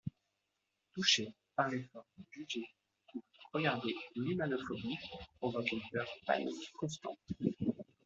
[0.95, 2.67] Toucher, parler fort, juger
[3.13, 3.21] ou
[3.53, 4.97] regarder l'humanophobie
[5.39, 7.19] provoque une peur panique constante.